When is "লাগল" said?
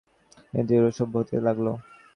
1.47-1.67